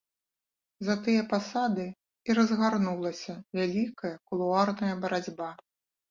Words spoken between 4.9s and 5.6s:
барацьба.